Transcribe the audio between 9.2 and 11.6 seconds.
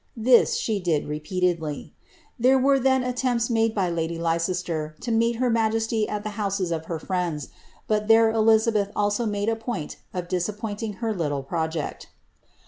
made a poiitl of duappoiitung be[ little